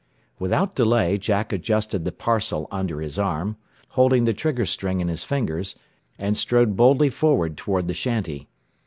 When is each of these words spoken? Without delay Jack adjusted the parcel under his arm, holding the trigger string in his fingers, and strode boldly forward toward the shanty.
Without 0.39 0.73
delay 0.73 1.15
Jack 1.19 1.53
adjusted 1.53 2.05
the 2.05 2.11
parcel 2.11 2.67
under 2.71 3.01
his 3.01 3.19
arm, 3.19 3.55
holding 3.89 4.23
the 4.23 4.33
trigger 4.33 4.65
string 4.65 4.99
in 4.99 5.09
his 5.09 5.23
fingers, 5.23 5.75
and 6.17 6.35
strode 6.35 6.75
boldly 6.75 7.11
forward 7.11 7.55
toward 7.55 7.87
the 7.87 7.93
shanty. 7.93 8.49